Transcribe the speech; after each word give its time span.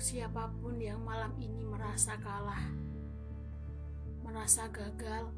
siapa 0.00 0.48
pun 0.64 0.80
yang 0.80 1.04
malam 1.04 1.36
ini 1.36 1.60
merasa 1.60 2.16
kalah, 2.16 2.72
merasa 4.24 4.64
gagal, 4.72 5.28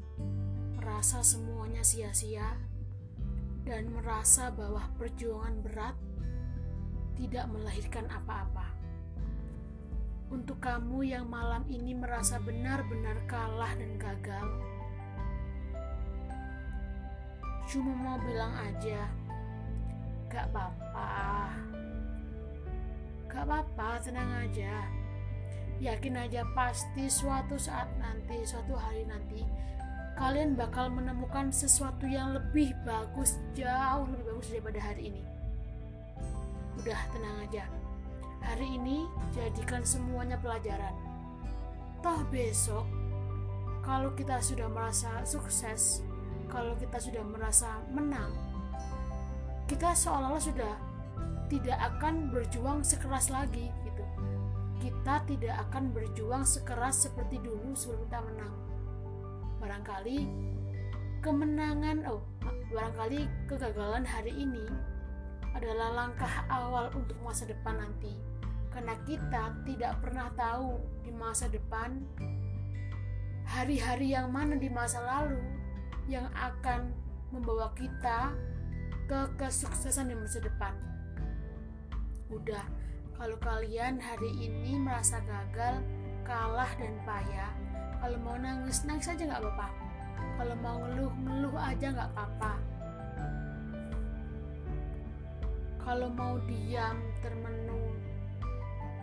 merasa 0.79 1.19
semuanya 1.19 1.83
sia-sia, 1.83 2.47
dan 3.67 3.91
merasa 3.91 4.55
bahwa 4.55 4.87
perjuangan 4.95 5.59
berat 5.59 5.99
tidak 7.19 7.51
melahirkan 7.51 8.07
apa-apa. 8.07 8.71
Untuk 10.31 10.63
kamu 10.63 11.11
yang 11.11 11.27
malam 11.27 11.67
ini 11.67 11.91
merasa 11.91 12.39
benar-benar 12.39 13.19
kalah 13.27 13.75
dan 13.75 13.99
gagal, 13.99 14.47
cuma 17.67 17.91
mau 17.99 18.15
bilang 18.23 18.55
aja, 18.63 19.11
gak 20.31 20.47
apa-apa, 20.55 21.11
gak 23.33 23.49
apa-apa, 23.49 23.97
tenang 24.05 24.45
aja. 24.45 24.85
Yakin 25.81 26.15
aja 26.21 26.45
pasti 26.53 27.09
suatu 27.09 27.57
saat 27.57 27.89
nanti, 27.97 28.45
suatu 28.45 28.77
hari 28.77 29.03
nanti, 29.09 29.41
kalian 30.15 30.53
bakal 30.53 30.93
menemukan 30.93 31.49
sesuatu 31.49 32.05
yang 32.05 32.37
lebih 32.37 32.77
bagus, 32.85 33.41
jauh 33.57 34.05
lebih 34.05 34.37
bagus 34.37 34.47
daripada 34.53 34.79
hari 34.79 35.09
ini. 35.09 35.23
Udah 36.77 37.01
tenang 37.09 37.37
aja. 37.41 37.65
Hari 38.43 38.67
ini 38.77 39.09
jadikan 39.33 39.81
semuanya 39.81 40.37
pelajaran. 40.37 40.93
Toh 42.05 42.21
besok 42.29 42.85
kalau 43.81 44.13
kita 44.13 44.39
sudah 44.39 44.69
merasa 44.69 45.25
sukses, 45.25 46.05
kalau 46.47 46.77
kita 46.77 47.01
sudah 47.01 47.23
merasa 47.25 47.81
menang, 47.89 48.31
kita 49.65 49.95
seolah-olah 49.95 50.43
sudah 50.43 50.92
tidak 51.53 51.77
akan 51.77 52.33
berjuang 52.33 52.81
sekeras 52.81 53.29
lagi 53.29 53.69
gitu. 53.85 54.05
Kita 54.81 55.21
tidak 55.29 55.69
akan 55.69 55.93
berjuang 55.93 56.41
sekeras 56.41 57.05
seperti 57.05 57.37
dulu 57.37 57.77
sebelum 57.77 58.09
kita 58.09 58.19
menang. 58.25 58.53
Barangkali 59.61 60.17
kemenangan 61.21 62.09
oh 62.09 62.25
barangkali 62.73 63.29
kegagalan 63.45 64.01
hari 64.01 64.33
ini 64.33 64.65
adalah 65.53 65.93
langkah 65.93 66.41
awal 66.49 66.89
untuk 66.97 67.21
masa 67.21 67.45
depan 67.45 67.77
nanti. 67.77 68.17
Karena 68.73 68.97
kita 69.05 69.53
tidak 69.69 70.01
pernah 70.01 70.33
tahu 70.33 70.81
di 71.05 71.13
masa 71.13 71.45
depan 71.53 72.01
hari-hari 73.45 74.17
yang 74.17 74.33
mana 74.33 74.57
di 74.57 74.73
masa 74.73 74.97
lalu 75.05 75.37
yang 76.09 76.25
akan 76.33 76.89
membawa 77.29 77.69
kita 77.77 78.33
ke 79.05 79.37
kesuksesan 79.37 80.09
di 80.09 80.17
masa 80.17 80.41
depan 80.41 80.73
udah 82.33 82.65
kalau 83.17 83.37
kalian 83.39 84.01
hari 84.01 84.31
ini 84.35 84.75
merasa 84.81 85.21
gagal 85.23 85.79
kalah 86.25 86.71
dan 86.81 86.97
payah 87.05 87.53
kalau 88.03 88.19
mau 88.19 88.35
nangis 88.35 88.83
nangis 88.83 89.07
aja 89.07 89.23
nggak 89.23 89.39
apa-apa. 89.39 89.67
Kalau 90.35 90.55
mau 90.59 90.75
ngeluh 90.75 91.13
ngeluh 91.23 91.55
aja 91.55 91.87
nggak 91.87 92.09
apa-apa. 92.11 92.53
Kalau 95.79 96.11
mau 96.11 96.35
diam 96.43 96.99
termenung 97.23 97.95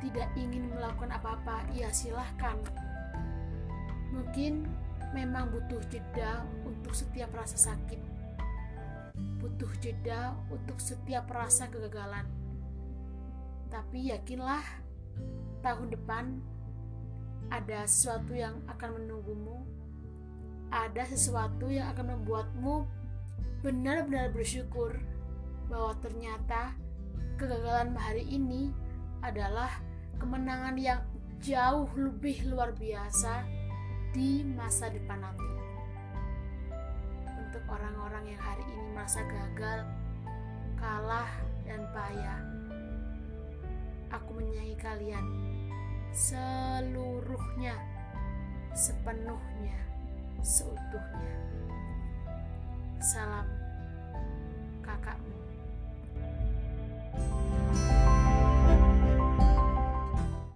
tidak 0.05 0.29
ingin 0.37 0.69
melakukan 0.69 1.17
apa-apa 1.17 1.65
ya 1.73 1.89
silahkan. 1.89 2.61
Mungkin 4.13 4.69
memang 5.17 5.49
butuh 5.49 5.81
jeda 5.89 6.45
untuk 6.69 6.93
setiap 6.93 7.33
rasa 7.33 7.57
sakit. 7.57 8.01
Butuh 9.41 9.73
jeda 9.81 10.37
untuk 10.53 10.77
setiap 10.77 11.25
rasa 11.33 11.73
kegagalan 11.73 12.40
tapi 13.71 14.11
yakinlah 14.11 14.63
tahun 15.63 15.95
depan 15.95 16.25
ada 17.51 17.87
sesuatu 17.87 18.35
yang 18.35 18.63
akan 18.71 19.03
menunggumu, 19.03 19.67
ada 20.71 21.03
sesuatu 21.07 21.67
yang 21.67 21.91
akan 21.95 22.19
membuatmu 22.19 22.87
benar-benar 23.63 24.31
bersyukur 24.31 24.99
bahwa 25.67 25.95
ternyata 26.03 26.75
kegagalan 27.39 27.95
hari 27.99 28.27
ini 28.27 28.71
adalah 29.23 29.71
kemenangan 30.19 30.77
yang 30.79 31.01
jauh 31.43 31.89
lebih 31.97 32.47
luar 32.51 32.75
biasa 32.75 33.47
di 34.15 34.43
masa 34.45 34.91
depan 34.91 35.23
nanti. 35.23 35.51
Untuk 37.39 37.63
orang-orang 37.67 38.35
yang 38.35 38.43
hari 38.43 38.63
ini 38.67 38.85
merasa 38.95 39.23
gagal, 39.27 39.87
kalah, 40.79 41.31
dan 41.67 41.87
payah, 41.95 42.60
aku 44.11 44.31
menyayangi 44.35 44.77
kalian 44.79 45.25
seluruhnya, 46.11 47.75
sepenuhnya, 48.75 49.79